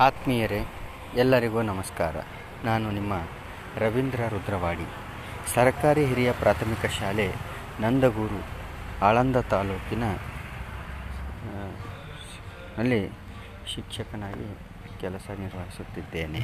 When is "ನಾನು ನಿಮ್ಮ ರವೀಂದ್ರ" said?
2.64-4.20